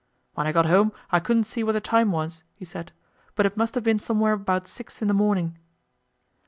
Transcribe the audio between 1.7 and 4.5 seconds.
the time was," he said; "but it must have been somewhere